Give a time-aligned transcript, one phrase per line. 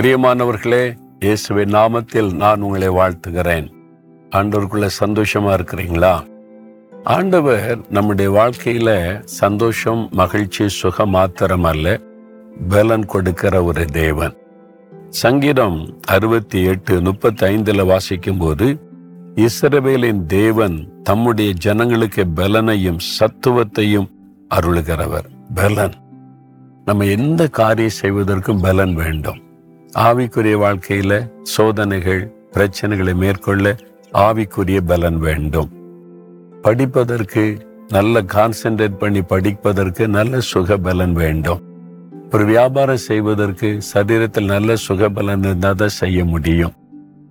[0.00, 3.70] பிரியமானவர்களே இயேசுவை நாமத்தில் நான் உங்களை வாழ்த்துகிறேன்.
[4.30, 6.26] ஆண்டவருக்குள்ள சந்தோஷமா இருக்கிறீங்களா?
[7.04, 12.00] ஆண்டவர் நம்முடைய வாழ்க்கையில சந்தோஷம் மகிழ்ச்சி சுகம் மாத்திரம் அல்ல
[12.68, 14.36] பலன் கொடுக்கிற ஒரு தேவன்.
[15.08, 18.80] சங்கீதம் அறுபத்தி எட்டு முப்பத்தி ஐந்துல வாசிக்கும் போது
[19.34, 24.10] இஸ்ரவேலின் தேவன் தம்முடைய ஜனங்களுக்கு பலனையும் சத்துவத்தையும்
[24.54, 25.28] அருளுகிறவர்.
[25.54, 25.92] பலன்.
[26.84, 29.48] நம்ம எந்த காரியம் செய்வதற்கும் பலன் வேண்டும்.
[29.98, 33.76] ஆவிக்குரிய வாழ்க்கையில சோதனைகள் பிரச்சனைகளை மேற்கொள்ள
[34.12, 35.70] ஆவிக்குரிய பலன் வேண்டும்.
[36.62, 37.58] படிப்பதற்கு
[37.88, 41.60] நல்ல கான்சென்ட்ரேட் பண்ணி படிப்பதற்கு நல்ல சுக பலன் வேண்டும்.
[42.32, 46.72] ஒரு வியாபாரம் செய்வதற்கு சரீரத்தில் நல்ல சுக பலன் இருந்தால் தான் செய்ய முடியும்.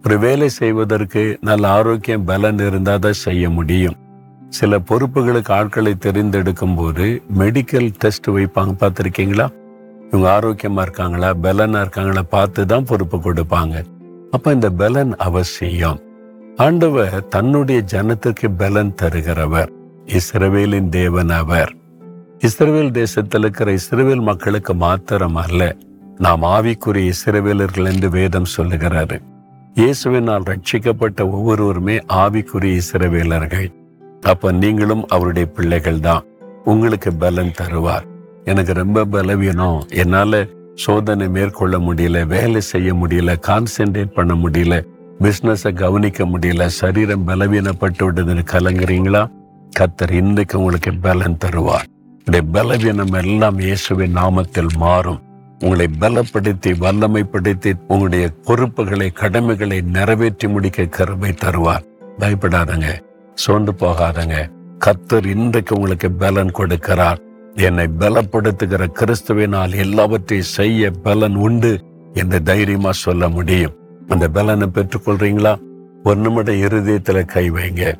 [0.05, 3.95] ஒரு வேலை செய்வதற்கு நல்ல ஆரோக்கியம் பலன் இருந்தால் தான் செய்ய முடியும்.
[4.49, 9.47] சில பொறுப்புகளுக்கு ஆட்களை தெரிந்தெடுக்கும் போது மெடிக்கல் டெஸ்ட் வைப்பாங்க பார்த்துருக்கீங்களா?
[10.11, 11.33] இவங்க ஆரோக்கியமா இருக்காங்களா?
[11.43, 12.21] பலனா இருக்காங்களா?
[12.21, 13.83] பார்த்து தான் பொறுப்பு கொடுப்பாங்க.
[14.31, 15.99] அப்ப இந்த பலன் அவசியம்.
[16.57, 19.69] ஆண்டவர் தன்னுடைய ஜனத்துக்கு பலன் தருகிறவர்.
[20.05, 21.73] இஸ்ரவேலின் தேவன் அவர்.
[22.39, 25.75] இஸ்ரவேல் தேசத்தில் இருக்கிற இஸ்ரவேல் மக்களுக்கு மாத்திரம் அல்ல
[26.17, 29.21] நாம் ஆவிக்குரிய இஸ்ரவேலர்கள் என்று வேதம் சொல்லுகிறாரு.
[29.75, 33.67] இயேசுவினால் ரட்சிக்கப்பட்ட ஒவ்வொருவருமே ஆவிக்குரிய இஸ்ரவேலர்கள்.
[34.21, 36.25] அப்ப நீங்களும் அவருடைய பிள்ளைகள் தான்
[36.65, 38.07] உங்களுக்கு பலன் தருவார்.
[38.43, 39.85] எனக்கு ரொம்ப பலவீனம்.
[39.89, 40.45] என்னால
[40.75, 44.85] சோதனை மேற்கொள்ள முடியல வேலை செய்ய முடியல கான்சென்ட்ரேட் பண்ண முடியல
[45.19, 49.31] பிஸ்னஸை கவனிக்க முடியல சரீரம் பலவீனப்பட்டு விட்டதுன்னு கலங்குறீங்களா?
[49.79, 51.87] கத்தர் இன்றைக்கு உங்களுக்கு பலன் தருவார்.
[52.25, 55.21] உடைய பலவீனம் எல்லாம் இயேசுவின் நாமத்தில் மாறும்.
[55.59, 61.85] உங்களை பலப்படுத்தி வல்லமைப்படுத்தி உங்களுடைய பொறுப்புகளை கடமைகளை நிறைவேற்றி முடிக்க கருவை தருவார்.
[62.19, 62.99] பயப்படாதங்க
[63.33, 64.49] சோர்ந்து போகாதங்க.
[64.85, 67.19] கத்தர் இன்றைக்கு உங்களுக்கு பலன் கொடுக்கிறார்.
[67.55, 71.79] என்னை பலப்படுத்துகிற கிறிஸ்துவினால் எல்லாவற்றையும் செய்ய பலன் உண்டு
[72.13, 73.73] என்று தைரியமா சொல்ல முடியும்.
[74.07, 75.59] அந்த பலனை பெற்றுக்கொள்றீங்களா?
[76.03, 77.93] ஒரு நிமிட இருதயத்துல கை வைங்க.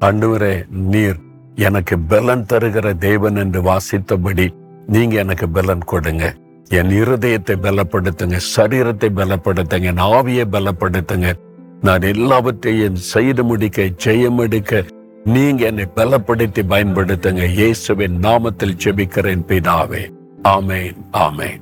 [0.00, 1.16] அன்றுவரே நீர்
[1.54, 4.48] எனக்கு பலன் தருகிற தேவன் என்று வாசித்தபடி
[4.86, 6.34] நீங்க எனக்கு பலன் கொடுங்க.
[6.68, 11.32] என் இருதயத்தை பலப்படுத்துங்க சரீரத்தை பலப்படுத்துங்க என் ஆவியை பலப்படுத்துங்க.
[11.80, 14.84] நான் எல்லாவற்றையும் செய்து முடிக்க ஜெயம் எடுக்க
[15.26, 17.48] நீங்க என்னை பலப்படுத்தி பயன்படுத்துங்க.
[17.48, 20.02] இயேசுவின் நாமத்தில் ஜெபிக்கிறேன் பிதாவே.
[20.44, 21.60] ஆமேன் ஆமேன்.